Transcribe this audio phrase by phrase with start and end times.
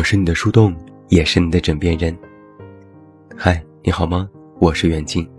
[0.00, 0.74] 我是你的树洞，
[1.10, 2.16] 也是你的枕边人。
[3.36, 4.26] 嗨，你好吗？
[4.58, 5.30] 我是袁静。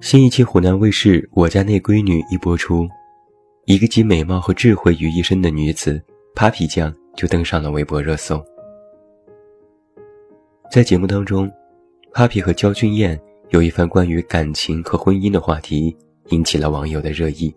[0.00, 2.88] 新一期湖南卫视《我家那闺女》一播出，
[3.66, 6.02] 一个集美貌和智慧于一身的女子
[6.34, 8.42] Papi 酱就登上了微博热搜。
[10.72, 11.52] 在节目当中
[12.14, 15.94] ，Papi 和焦俊艳有一番关于感情和婚姻的话题，
[16.30, 17.54] 引起了网友的热议。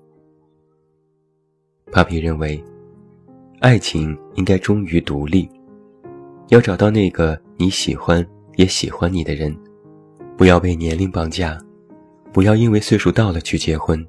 [1.93, 2.61] Papi 认为。
[3.63, 5.49] 爱情应该忠于独立，
[6.49, 8.27] 要找到那个你喜欢
[8.57, 9.55] 也喜欢你的人，
[10.35, 11.57] 不要被年龄绑架，
[12.33, 14.05] 不要因为岁数到了去结婚，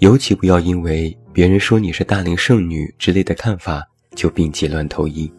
[0.00, 5.32] 尤其不要因为别人说你是大龄剩女之类的看法就病急乱投医。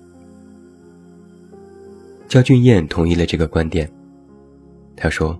[2.29, 3.91] 焦俊艳同意了这个观点，
[4.95, 5.37] 他说：“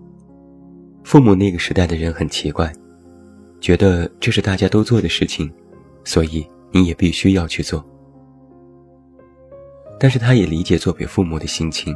[1.06, 2.70] 父母那个时代的人很奇怪，
[3.62, 5.50] 觉得这是大家都做的事情，
[6.04, 7.86] 所以。”你也必须要去做，
[10.00, 11.96] 但是他也理解作为父母的心情。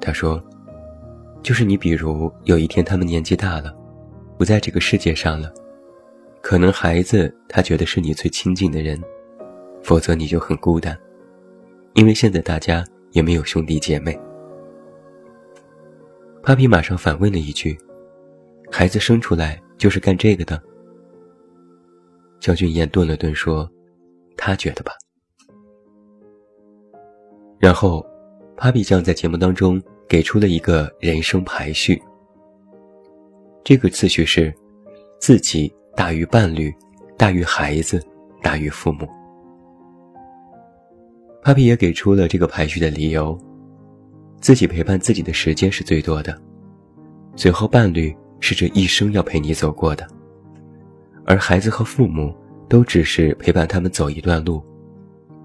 [0.00, 0.42] 他说
[1.42, 3.74] ：“就是你，比如有一天他们年纪大了，
[4.36, 5.52] 不在这个世界上了，
[6.42, 9.02] 可能孩子他觉得是你最亲近的人，
[9.82, 10.96] 否则你就很孤单，
[11.94, 14.18] 因为现在大家也没有兄弟姐妹。”
[16.44, 17.76] Papi 马上反问了一句
[18.70, 20.62] ：“孩子生出来就是干这个的？”
[22.40, 23.70] 焦俊彦顿了顿，说
[24.36, 24.92] ：“他觉得吧。”
[27.58, 28.06] 然后
[28.56, 32.00] ，Papi 酱在节目当中给出了一个人生排序。
[33.64, 34.54] 这个次序是：
[35.18, 36.72] 自己大于伴侣，
[37.16, 38.00] 大于孩子，
[38.42, 39.08] 大于父母。
[41.42, 43.36] Papi 也给出了这个排序的理由：
[44.40, 46.40] 自己陪伴自己的时间是最多的，
[47.34, 50.06] 最后伴侣是这一生要陪你走过的。
[51.28, 52.34] 而孩子和父母
[52.70, 54.64] 都只是陪伴他们走一段路，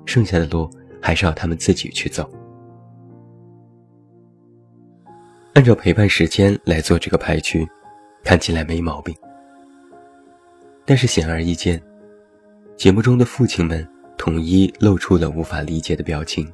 [0.05, 0.69] 剩下的路
[1.01, 2.31] 还是要他们自己去走。
[5.55, 7.67] 按照陪伴时间来做这个排序，
[8.23, 9.13] 看起来没毛病。
[10.85, 11.81] 但是显而易见，
[12.77, 13.85] 节目中的父亲们
[14.17, 16.49] 统一露出了无法理解的表情。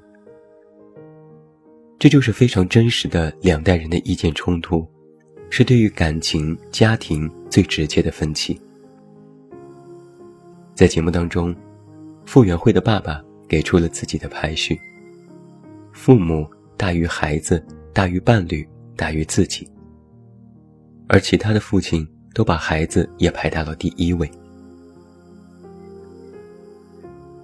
[1.99, 4.87] 这就是非常真实的两代人的意见冲突，
[5.51, 8.59] 是对于感情、家庭最直接的分歧。
[10.79, 11.53] 在节目当中，
[12.25, 14.79] 傅园慧的爸爸给出了自己的排序：
[15.91, 19.69] 父母大于孩子，大于伴侣，大于自己。
[21.09, 24.31] 而其他的父亲都把孩子也排到了第一位。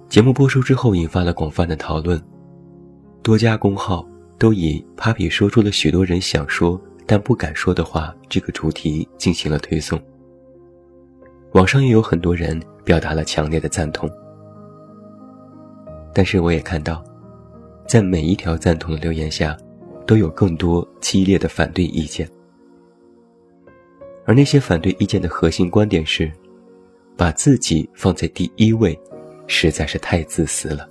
[0.08, 2.18] 节目播出之后，引发了广泛的讨论，
[3.22, 4.08] 多家公号
[4.38, 10.00] 都以 “Papi 说出了许多人想说但不敢说的话”这个主题进行了推送。
[11.56, 12.60] 网上也有很多人。
[12.84, 14.08] 表达了强烈的赞同，
[16.14, 17.02] 但是我也看到，
[17.84, 19.58] 在每一条赞同的留言下，
[20.06, 22.30] 都有更多激烈的反对意见。
[24.24, 26.30] 而那些反对意见的核心观点是，
[27.16, 28.96] 把自己放在第一位，
[29.48, 30.88] 实在是太自私了。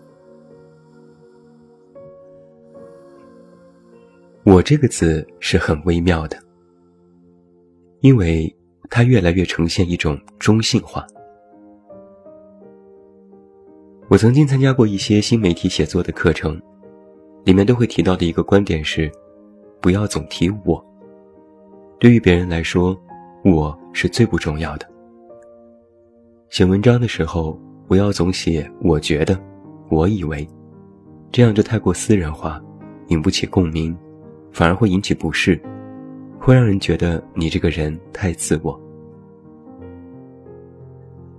[4.43, 6.37] 我这个字是很微妙的，
[8.01, 8.53] 因为
[8.89, 11.05] 它越来越呈现一种中性化。
[14.07, 16.61] 我曾经参加过一些新媒体写作的课程，
[17.43, 19.11] 里面都会提到的一个观点是：
[19.81, 20.83] 不要总提我。
[21.99, 22.95] 对于别人来说，
[23.43, 24.87] 我是最不重要的。
[26.49, 29.39] 写文章的时候，不要总写“我觉得
[29.89, 30.47] ”“我以为”，
[31.31, 32.61] 这样就太过私人化，
[33.07, 33.97] 引不起共鸣，
[34.51, 35.59] 反而会引起不适，
[36.45, 38.79] 会让人觉得你这个人太自我。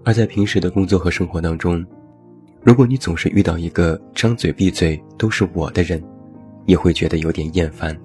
[0.02, 1.86] 而在平时的工作和生活当中，
[2.60, 6.02] 如果你总是遇到一个张嘴闭嘴都是我的人，
[6.64, 7.96] 也会觉得有点厌烦，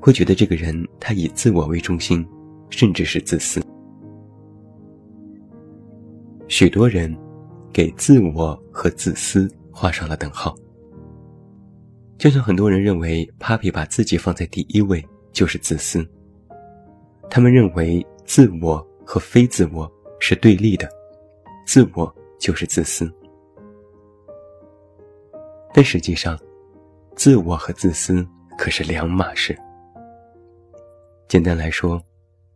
[0.00, 2.24] 会觉得这个人他以自我为中心，
[2.70, 3.60] 甚至是自私。
[6.46, 7.12] 许多人
[7.72, 10.54] 给自我和自私画上了等号，
[12.18, 15.04] 就像很多人认为 Papi 把自己放在第一位
[15.34, 16.06] 就是自私，
[17.28, 19.90] 他们认为自我和非自我
[20.20, 20.88] 是对立的，
[21.66, 23.12] 自我就是自私。
[25.74, 26.38] 但实际上，
[27.16, 28.24] 自我和自私
[28.56, 29.58] 可是两码事。
[31.26, 32.00] 简单来说，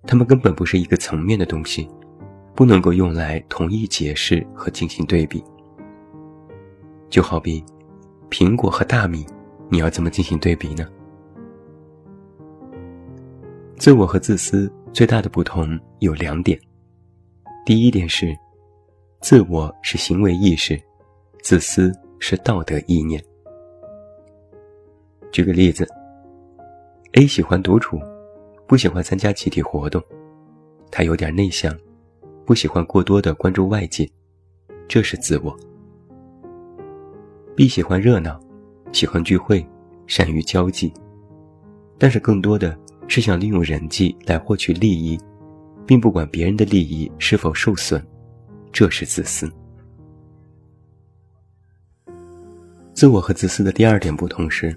[0.06, 1.88] 他们根本不是一个层面的东西，
[2.54, 5.42] 不能够用来同一解释和进行对比。
[7.10, 7.64] 就好比
[8.30, 9.26] 苹果和大米，
[9.68, 10.86] 你要怎么进行对比呢？
[13.78, 16.58] 自我和自私最大的不同有两点：
[17.64, 18.36] 第一点是，
[19.20, 20.80] 自我是行为意识，
[21.42, 21.92] 自私。
[22.20, 23.22] 是道德意念。
[25.30, 25.86] 举个例子
[27.12, 27.96] ，A 喜欢独处，
[28.66, 30.02] 不喜欢参加集体活动，
[30.90, 31.72] 他有点内向，
[32.44, 34.10] 不喜欢过多的关注外界，
[34.88, 35.56] 这是自我。
[37.54, 38.40] B 喜欢热闹，
[38.90, 39.64] 喜欢聚会，
[40.08, 40.92] 善于交际，
[41.98, 42.76] 但是更多的
[43.08, 45.18] 是想利用人际来获取利益，
[45.86, 48.00] 并不管别人的利益是否受损，
[48.70, 49.50] 这是自私。
[52.92, 54.76] 自我和自私的第二点不同是。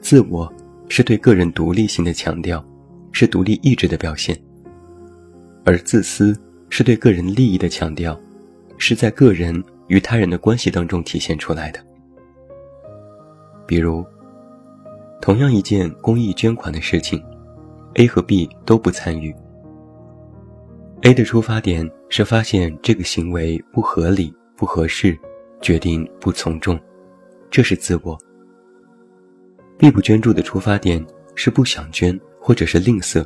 [0.00, 0.52] 自我
[0.88, 2.64] 是对个人独立性的强调，
[3.12, 4.36] 是独立意志的表现；
[5.64, 6.36] 而自私
[6.68, 8.18] 是对个人利益的强调，
[8.76, 11.78] 是在个人与他人的关系当中体现出来的。
[13.64, 14.04] 比如，
[15.22, 17.22] 同样一件公益捐款的事情
[17.94, 19.32] ，A 和 B 都不参与。
[21.02, 25.16] A 的出发点是发现这个行为不合理、不合适，
[25.60, 26.76] 决定不从众，
[27.52, 28.18] 这是自我。
[29.78, 31.04] B 不捐助的出发点
[31.36, 33.24] 是不想捐，或者是吝啬，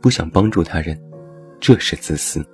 [0.00, 1.00] 不想帮助他人，
[1.60, 2.44] 这是自私。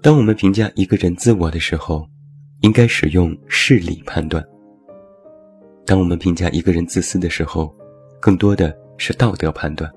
[0.00, 2.08] 当我们评价一个人自我的时候，
[2.60, 4.40] 应该使用事理判断；
[5.84, 7.74] 当我们评价一个人自私的时候，
[8.20, 9.90] 更多的是道德判断。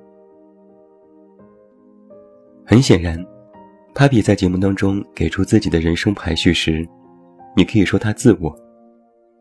[2.65, 3.17] 很显然
[3.93, 6.87] ，Papi 在节目当中给出自己的人生排序时，
[7.55, 8.53] 你可以说他自我，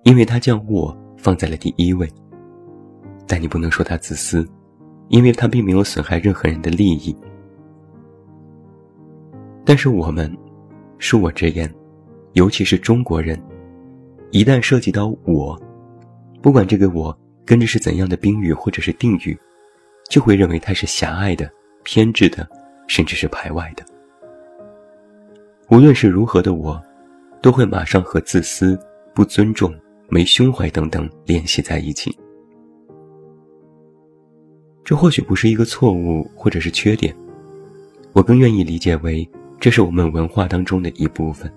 [0.02, 0.96] 因为他将我。
[1.16, 2.06] 放在了第一位，
[3.26, 4.46] 但你不能说他自私，
[5.08, 7.16] 因为他并没有损害任何人的利益。
[9.64, 10.30] 但是我们，
[10.98, 11.72] 恕我直言，
[12.34, 13.42] 尤其是中国人，
[14.32, 15.58] 一旦涉及到我，
[16.44, 19.34] 不管这个我跟着是怎样的宾语或者是定语，
[20.10, 21.50] 就会认为它是狭隘的、
[21.84, 22.46] 偏执的，
[22.86, 23.82] 甚至是排外的。
[25.70, 26.78] 无论是如何的我，
[27.40, 28.78] 都会马上和自私、
[29.14, 29.74] 不尊重。
[30.10, 32.14] 没胸怀等等联系在一起，
[34.84, 37.16] 这或许不是一个错误或者是缺点，
[38.12, 39.26] 我更愿意理解为
[39.58, 41.50] 这是我们文化当中的一部分。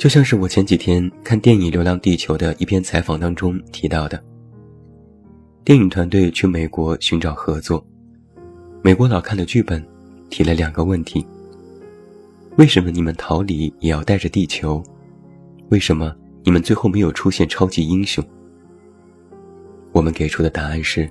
[0.00, 4.18] 就像是我前几天看电影《流浪地球》的一篇采访当中提到的，
[5.62, 7.86] 电影团队去美国寻找合作，
[8.80, 9.86] 美国老看的剧本
[10.30, 11.22] 提了两个问题：
[12.56, 14.82] 为什么你们逃离也要带着地球？
[15.68, 18.24] 为什么你们最后没有出现超级英雄？
[19.92, 21.10] 我们给出的答案是：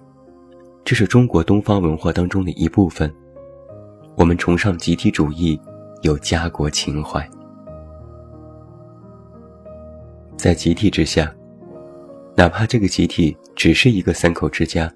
[0.83, 3.13] 这是中国东方文化当中的一部分。
[4.15, 5.62] 我们崇尚集体主义，
[6.01, 7.24] 有家国情怀。
[10.39, 11.36] 在集体之下，
[12.33, 14.89] 哪怕这个集体只是一个三口之家，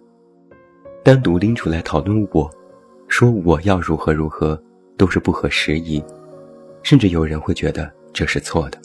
[1.04, 2.50] 单独拎出来讨论我，
[3.10, 4.58] 说我要如何如何，
[4.96, 6.02] 都是不合时宜，
[6.82, 8.80] 甚至有人会觉得这是错的。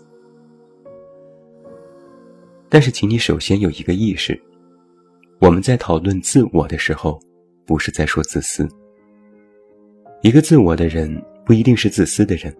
[2.68, 4.36] 但是，请你首先有一个意识：
[5.38, 7.20] 我们在讨论自我的时候，
[7.66, 8.68] 不是在说自私。
[10.22, 12.52] 一个自我的人不一定是自私的人，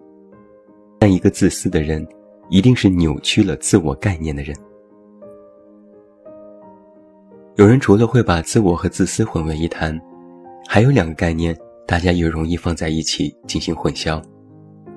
[1.00, 2.06] 但一个自私的人，
[2.48, 4.56] 一定是扭曲了自我概念的人。
[7.56, 9.98] 有人除了会把自我和自私混为一谈，
[10.68, 14.22] 还有两个概念，大家也容易放在一起进行混淆，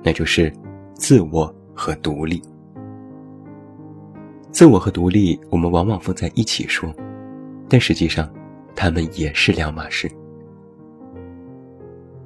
[0.02, 0.52] 那就是
[0.94, 2.40] 自我和独立。
[4.50, 6.94] 自我和独立，我们往往放在一起说，
[7.68, 8.32] 但实际上，
[8.76, 10.10] 他们也是两码事。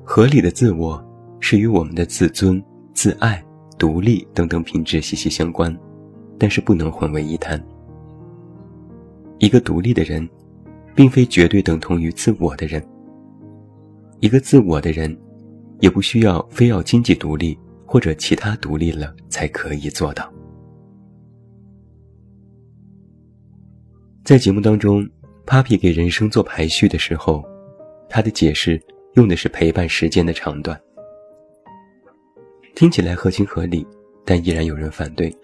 [0.04, 1.02] 合理的自我
[1.40, 3.42] 是与我们的自尊、自爱、
[3.78, 5.76] 独立等等品质息息相关，
[6.38, 7.62] 但是不能混为一谈。
[9.38, 10.26] 一个独立的人，
[10.95, 12.80] 并非绝对等同于自我的人；
[14.21, 15.14] 一个自我的人，
[15.80, 20.33] 也不需要非要经济独立或者其他独立了才可以做到。
[24.25, 25.06] 在节目当中
[25.47, 27.45] ，Papi 给人生做排序的时候，
[28.09, 28.80] 他的解释
[29.14, 30.80] 用的是陪伴时间的长短，
[32.76, 33.87] 听起来合情合理，
[34.23, 35.35] 但依然有人反对。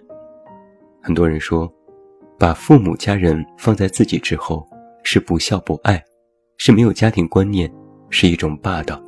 [1.01, 1.67] 很多人说，
[2.39, 4.69] 把父母家人放在自己之后
[5.03, 6.05] 是不孝不爱，
[6.59, 7.73] 是没有家庭观念，
[8.11, 9.03] 是一种霸道。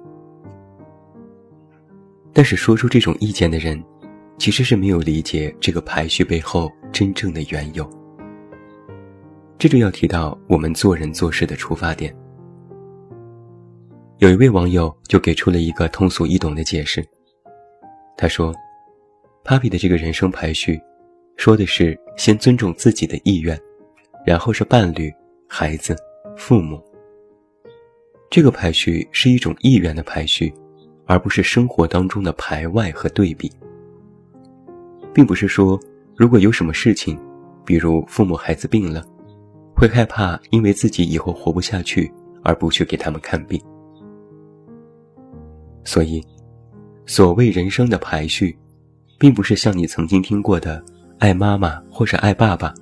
[2.33, 3.85] 但是说出这种意见的人，
[4.39, 7.87] 其实是没有理解这个排序背后真正的缘由。
[9.59, 12.17] 这就要提到我们做人做事的出发点。
[14.17, 17.07] 有一位网友就给出了一个通俗易懂的解释。
[18.17, 18.55] 他说
[19.45, 20.81] ：“Papi 的这个人生排序，
[21.37, 23.61] 说的是先尊重自己的意愿，
[24.25, 25.13] 然后是伴侣、
[25.49, 25.97] 孩子、
[26.37, 26.83] 父母。
[28.31, 30.53] 这个排序是一种意愿的排序，
[31.07, 33.51] 而不是生活当中的排外和对比。
[35.13, 35.79] 并不是说
[36.17, 37.19] 如果有什么事情，
[37.65, 39.05] 比如父母孩子病了，
[39.77, 43.61] 会害怕因为自己以后活不下去而不去给他们看病。
[45.85, 46.25] 所以，
[47.07, 48.57] 所谓人生的排序，
[49.19, 50.83] 并不是像你曾经听过的
[51.21, 52.73] “爱妈妈”或是“爱爸爸”，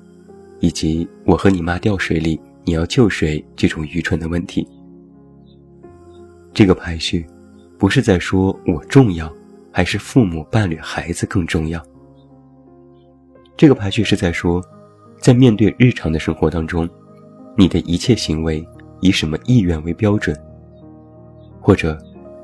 [0.60, 4.66] 以及“我和你妈掉水里，你要救谁”这种愚蠢的问题。
[6.54, 7.26] 这个排序，
[7.76, 9.30] 不是在说我重要，
[9.72, 11.82] 还是父母、伴侣、孩子更重要。
[13.56, 14.62] 这个排序是在说，
[15.18, 16.88] 在面对日常的生活当中，
[17.56, 18.64] 你的一切行为
[19.00, 20.38] 以什么意愿为标准，
[21.60, 21.98] 或者。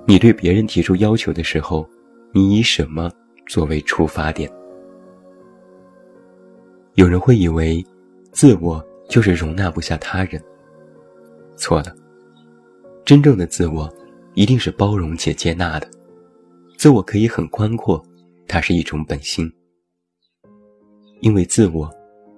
[0.09, 1.87] 你对别人提出要求的时候，
[2.33, 3.13] 你以什么
[3.47, 4.51] 作为出发点？
[6.95, 7.85] 有人会以为，
[8.33, 10.43] 自我就是容纳不下他人。
[11.57, 11.95] 错了，
[13.05, 13.87] 真正的自我，
[14.33, 15.87] 一定是包容且接纳的。
[16.79, 18.03] 自我可以很宽阔，
[18.47, 19.53] 它是一种本性。
[21.21, 21.87] 因为自我，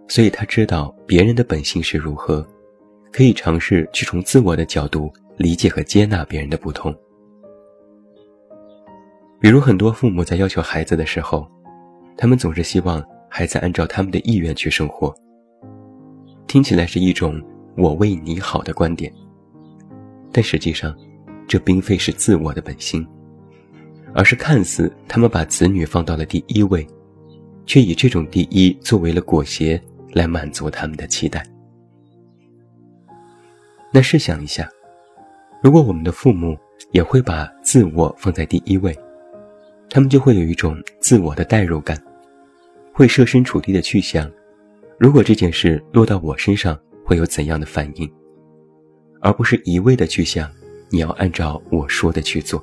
[0.09, 2.45] 所以他知道别人的本性是如何，
[3.13, 6.93] 可以尝试去从自我的角度理解和接纳别人的不同。
[9.41, 11.51] 比如，很多父母在要求孩子的时候，
[12.15, 15.15] 他们总是希望孩子按照他们的意愿去生活。
[16.47, 17.41] 听起来是一种
[17.75, 19.11] “我为你好”的观点，
[20.31, 20.95] 但实际上，
[21.49, 23.07] 这并非是自我的本心，
[24.13, 26.87] 而是看似他们把子女放到了第一位，
[27.65, 29.81] 却以这种第一作为了裹挟
[30.13, 31.43] 来满足他们的期待。
[33.91, 34.69] 那试想一下，
[35.63, 36.55] 如果我们的父母
[36.93, 38.95] 也会把自我放在第一位，
[39.91, 42.01] 他们就会有一种自我的代入感，
[42.93, 44.31] 会设身处地的去想，
[44.99, 48.09] 如果这件事落到我身上会有怎样的反应，
[49.21, 50.49] 而不是一味的去想
[50.91, 52.63] 你要按照我说的去做。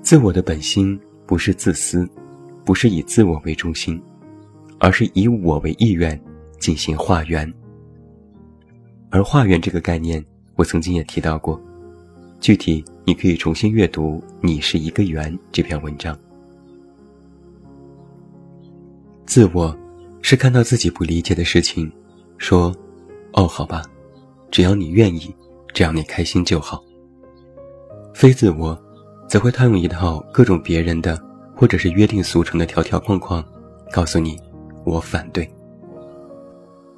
[0.00, 2.08] 自我的本心不是自私，
[2.64, 4.02] 不是以自我为中心，
[4.78, 6.18] 而是以我为意愿
[6.58, 7.52] 进行化缘。
[9.10, 10.24] 而化缘这个概念，
[10.56, 11.60] 我曾经也提到过。
[12.42, 16.18] 具体你可以重新阅读《你是一个圆》这篇文章。
[19.24, 19.74] 自我
[20.22, 21.88] 是看到自己不理解的事情，
[22.38, 22.74] 说
[23.34, 23.84] ：“哦，好吧，
[24.50, 25.32] 只要你愿意，
[25.72, 26.82] 只要你开心就好。”
[28.12, 28.76] 非自我，
[29.28, 31.16] 则会套用一套各种别人的
[31.54, 33.44] 或者是约定俗成的条条框框，
[33.92, 34.36] 告诉你
[34.82, 35.48] ：“我反对。”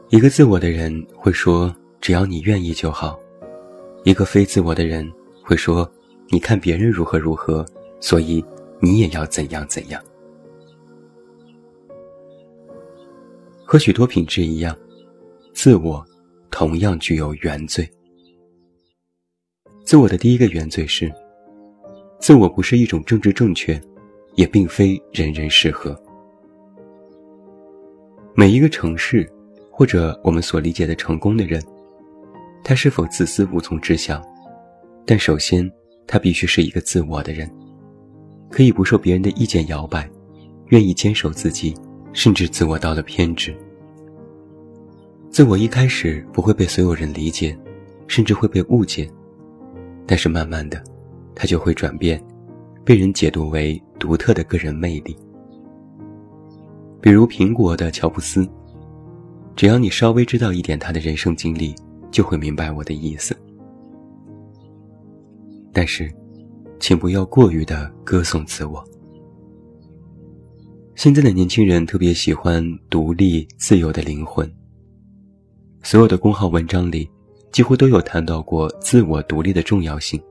[0.09, 1.71] 一个自我的人会说
[2.01, 3.21] ：“只要你愿意就好。”
[4.05, 5.07] 一个非自我的人。
[5.45, 5.89] 会说
[6.33, 7.65] ：“你看别人如何如何，
[8.01, 8.43] 所以
[8.81, 10.03] 你也要怎样怎样。”
[13.63, 14.75] 和许多品质一样，
[15.53, 16.03] 自我
[16.51, 17.87] 同样具有原罪。
[19.85, 21.13] 自我的第一个原罪是：
[22.19, 23.79] 自我不是一种政治正确，
[24.37, 25.95] 也并非人人适合。
[28.35, 29.31] 每一个城市，
[29.71, 31.63] 或者我们所理解的成功的人，
[32.65, 34.23] 他是否自私无从知晓？
[35.07, 35.71] 但首先，
[36.07, 37.51] 他必须是一个自我的人，
[38.51, 40.09] 可以不受别人的意见摇摆，
[40.69, 41.75] 愿意坚守自己，
[42.13, 43.55] 甚至自我到了偏执。
[45.31, 47.57] 自我一开始不会被所有人理解，
[48.07, 49.11] 甚至会被误解，
[50.07, 50.83] 但是慢慢的，
[51.35, 52.23] 他就会转变，
[52.85, 55.15] 被人解读为独特的个人魅力。
[57.03, 58.49] 比如苹果的乔布斯，
[59.55, 61.75] 只要你稍微知道一点他的人生经历，
[62.11, 63.37] 就会明白我的意思。
[65.75, 66.09] 但是，
[66.79, 68.83] 请不要过于的歌颂自我。
[70.95, 74.49] 现在的年轻人特别喜欢独立自由的灵魂。
[75.83, 77.11] 所有的公号文章里，
[77.51, 80.23] 几乎都有谈到过自我独立的重要性。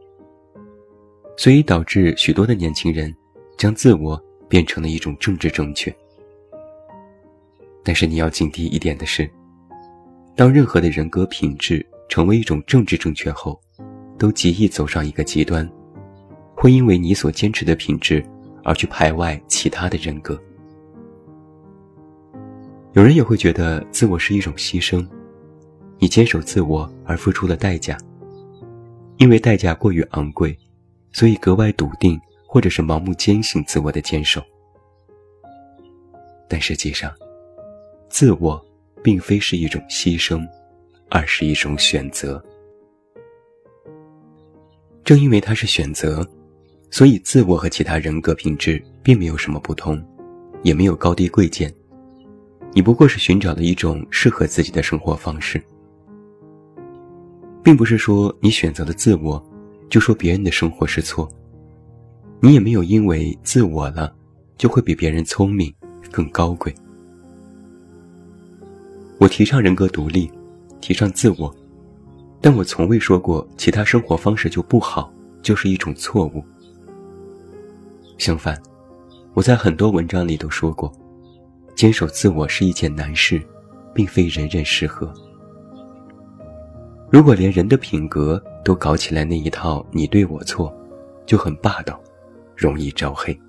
[1.35, 3.13] 所以导致许多的年轻人，
[3.57, 5.93] 将自我变成了一种政治正确。
[7.83, 9.29] 但是你要警惕一点的是，
[10.38, 13.59] 当任何的人格品质成为一种政治正确后。
[14.24, 15.70] 都极易走上一个极端，
[16.56, 18.25] 会因为你所坚持的品质
[18.63, 20.42] 而去排外其他的人格。
[22.94, 25.06] 有人也会觉得自我是一种牺牲，
[26.00, 27.98] 你坚守自我而付出了代价，
[29.18, 30.58] 因为代价过于昂贵，
[31.12, 34.42] 所以格外笃定或者是盲目坚信自我的坚守。
[36.48, 37.12] 但实际上，
[38.08, 38.65] 自我
[39.03, 40.48] 并非是一种牺牲，
[41.10, 42.42] 而是一种选择。
[45.03, 46.27] 正因为它是选择，
[46.89, 50.01] 所以自我和其他人格品质并没有什么不同，
[50.62, 51.74] 也没有高低贵贱。
[52.74, 55.62] 你不过是寻找了一种适合自己的生活方式，
[57.62, 59.43] 并不是说你选择了自我，
[59.89, 61.29] 就说别人的生活是错。
[62.39, 64.13] 你也没有因为自我了，
[64.57, 65.74] 就会比别人聪明、
[66.12, 66.74] 更高贵。
[69.17, 70.31] 我提倡人格独立，
[70.81, 71.53] 提倡自我，
[72.43, 75.09] 但我从未说过其他生活方式就不好，
[75.41, 76.43] 就是一种错误。
[78.17, 78.62] 相反，
[79.33, 80.91] 我在很多文章里都说过，
[81.73, 83.41] 坚守自我是一件难事，
[83.93, 85.09] 并非人人适合。
[87.09, 90.75] 如果连人的品格都搞起来那一套你对我错，
[91.25, 91.97] 就很霸道，
[92.57, 93.39] 容易招黑。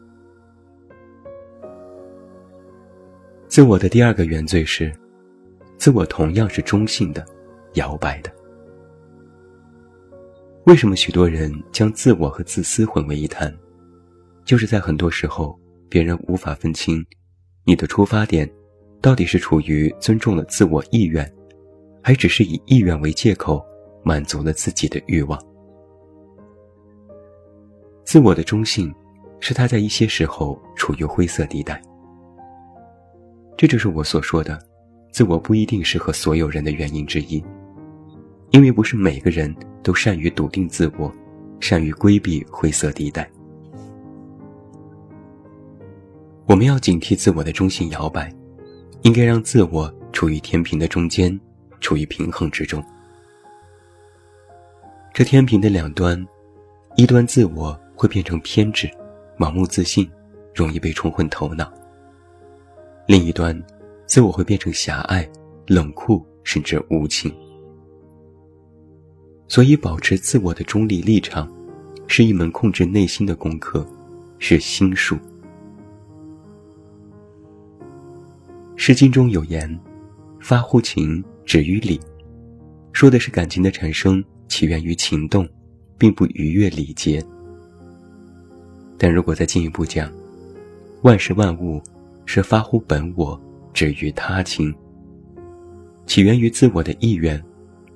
[3.49, 4.95] 自我的第二个原罪是，
[5.79, 7.27] 自我同样是中性的、
[7.73, 8.33] 摇摆的。
[10.67, 13.55] 为什么许多人将自我和自私混为一谈？
[14.47, 15.59] 就是在很多时候，
[15.91, 17.05] 别人无法分清，
[17.65, 18.51] 你的出发点，
[19.03, 21.31] 到底是处于尊重了自我意愿。
[22.03, 23.65] 还只是以意愿为借口，
[24.03, 25.39] 满足了自己的欲望。
[28.05, 28.95] 自我的中性，
[29.41, 31.81] 是他在一些时候处于灰色地带。
[33.57, 34.59] 这就是我所说的，
[35.13, 37.43] 自我不一定适合所有人的原因之一。
[38.51, 41.13] 因为不是每个人都善于笃定自我，
[41.61, 43.29] 善于规避灰色地带。
[46.47, 48.33] 我们要警惕自我的中性摇摆，
[49.03, 51.39] 应该让自我处于天平的中间。
[51.81, 52.83] 处于平衡之中，
[55.13, 56.27] 这天平的两端，
[56.97, 58.89] 一端自我会变成偏执、
[59.39, 60.11] 盲目自信，
[60.55, 61.67] 容易被冲昏头脑；
[63.07, 63.63] 另一端，
[64.07, 65.29] 自我会变成狭隘、
[65.67, 67.31] 冷酷，甚至无情。
[69.55, 71.49] 所以，保持自我的中立立场，
[72.09, 73.87] 是一门控制内心的功课，
[74.41, 75.15] 是心术。
[78.75, 79.79] 《诗经》中有言
[80.43, 82.01] ：“发乎情。”止于礼，
[82.93, 85.49] 说的是感情的产生起源于情动，
[85.97, 87.25] 并不逾越礼节。
[88.99, 90.11] 但如果再进一步讲，
[91.03, 91.81] 万事万物
[92.27, 93.41] 是发乎本我，
[93.73, 94.75] 止于他情，
[96.07, 97.41] 起源于自我的意愿，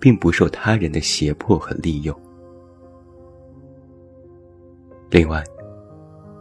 [0.00, 2.14] 并不受他人的胁迫和利用。
[5.10, 5.42] 另外，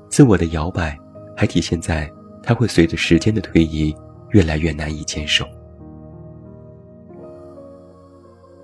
[0.10, 0.98] 自我的摇摆
[1.36, 2.12] 还体现在
[2.44, 3.96] 它会随着时间的推移
[4.32, 5.46] 越来越难以坚守。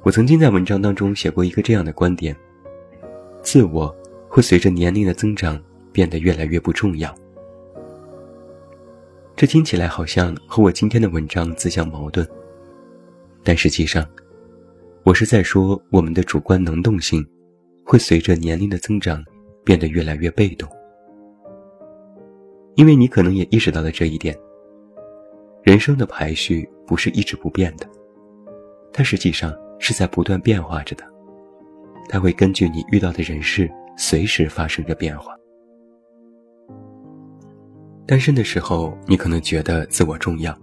[0.02, 2.36] 我曾经在文章当中写过一个这样的观点：
[3.42, 3.96] 自我
[4.28, 5.62] 会随着年龄的增长
[5.94, 7.14] 变得越来越不重要。
[9.36, 12.28] 这听起来好像和我今天的文章自相矛盾，
[13.44, 14.06] 但实际上，
[15.06, 17.26] 我是在说我们的主观能动性
[17.86, 19.24] 会随着年龄的增长
[19.64, 20.70] 变得越来越被动。
[22.76, 24.38] 因为你可能也意识到了这一点：
[25.62, 27.88] 人生的排序不是一直不变的，
[28.92, 29.54] 它实际上。
[29.80, 31.04] 是在不断变化着的，
[32.08, 35.36] 它会根据你遇到的人事，随时发生着变化。
[38.08, 40.54] 单身的时候，你可能觉得自我重要；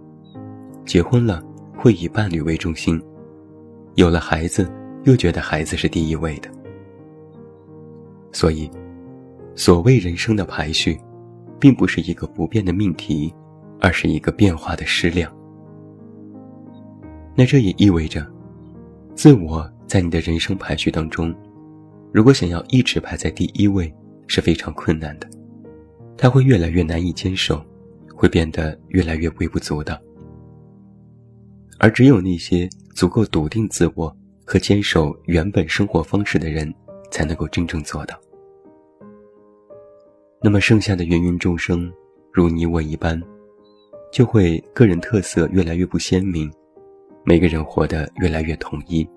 [0.87, 1.39] 结婚了，
[1.77, 2.99] 会以伴侣为中心；
[3.95, 4.69] 有了孩子，
[5.03, 6.49] 又觉得孩子是第一位的。
[8.31, 8.69] 所以，
[9.55, 10.97] 所谓人生的排序，
[11.59, 13.33] 并不是一个不变的命题，
[13.79, 15.31] 而是一个变化的矢量。
[17.35, 18.25] 那这也意味着。
[19.13, 21.35] 自我在你的人生排序当中，
[22.13, 23.93] 如果想要一直排在第一位，
[24.25, 25.29] 是非常困难的。
[26.17, 27.61] 它会越来越难以坚守，
[28.15, 29.99] 会变得越来越微不足道。
[31.77, 36.73] 而只有那些足够笃定自我和坚守原本生活方式的人，
[37.09, 38.19] 才能够真正做到。
[40.41, 41.91] 那么剩下的芸芸众生，
[42.31, 43.21] 如你我一般，
[44.11, 46.51] 就会个人特色越来越不鲜明。
[47.23, 49.07] 每个人活得越来越统一，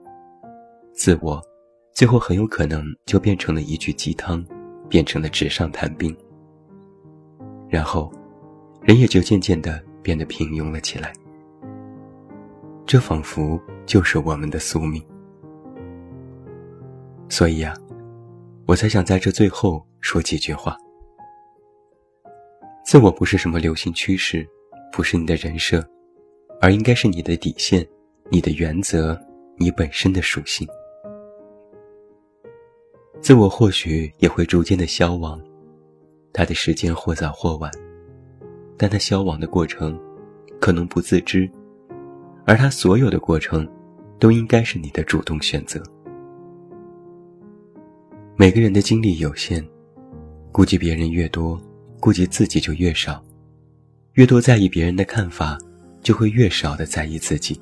[0.92, 1.42] 自我，
[1.94, 4.44] 最后很有可能就变成了一句鸡汤，
[4.88, 6.14] 变成了纸上谈兵。
[7.70, 8.12] 然后，
[8.82, 11.14] 人也就渐渐的变得平庸了起来。
[12.94, 15.04] 这仿佛就是我们的宿命。
[17.28, 17.74] 所以啊，
[18.68, 20.76] 我才想在这最后说几句话。
[22.84, 24.48] 自我不是什么流行趋势，
[24.92, 25.84] 不是你的人设，
[26.60, 27.84] 而应该是你的底线。
[28.30, 29.20] 你的原则，
[29.56, 30.64] 你本身的属性，
[33.20, 35.42] 自我或许也会逐渐的消亡，
[36.32, 37.68] 它的时间或早或晚，
[38.78, 40.00] 但它消亡的过程，
[40.60, 41.50] 可能不自知，
[42.44, 43.66] 而它所有的过程，
[44.18, 45.82] 都应该是你的主动选择。
[48.36, 49.64] 每个人的精力有限，
[50.52, 51.60] 顾及别人越多，
[52.00, 53.22] 顾及自己就越少，
[54.14, 55.56] 越多在意别人的看法，
[56.02, 57.58] 就会越少的在意自己。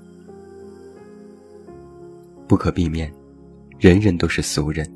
[2.49, 3.12] 不可避免，
[3.79, 4.90] 人人都是俗人，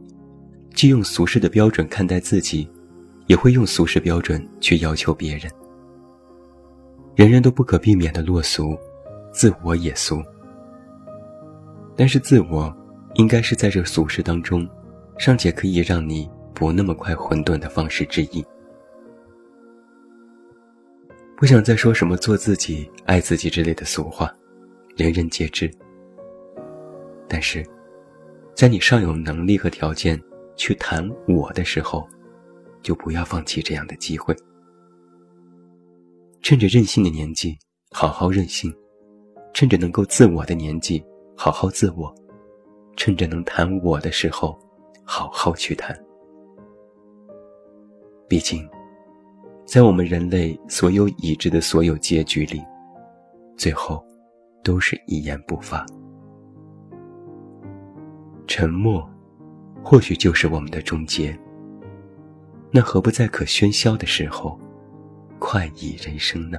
[0.75, 2.69] 既用俗世的标准看待自己，
[3.27, 5.51] 也会用俗世标准去要求别人。
[7.15, 8.77] 人人都不可避免的落俗，
[9.37, 10.23] 自我也俗。
[11.95, 12.75] 但是自我，
[13.17, 14.67] 应该是在这俗世当中，
[15.19, 18.43] 尚且可以让你不那么快混沌的方式之一。
[21.37, 24.35] 不想再说什么做自己、爱自己之类的俗话，
[24.97, 25.71] 人人皆知。
[27.29, 27.63] 但是，
[28.55, 30.19] 在你尚有能力和条件
[30.57, 32.09] 去谈我的时候，
[32.81, 34.35] 就不要放弃这样的机会。
[36.41, 37.59] 趁着任性的年纪，
[37.91, 38.71] 好好任性；
[39.57, 41.03] 趁着能够自我的年纪，
[41.35, 42.15] 好好自我；
[42.95, 44.55] 趁着能谈我的时候，
[45.03, 45.99] 好好去谈。
[48.29, 48.69] 毕竟，
[49.65, 52.63] 在我们人类所有已知的所有结局里，
[53.57, 54.05] 最后
[54.63, 55.87] 都是一言不发。
[58.47, 59.09] 沉默，
[59.83, 61.35] 或许就是我们的终结。
[62.71, 64.61] 那何不在可喧嚣的时候？
[65.39, 66.59] 快意人生呢。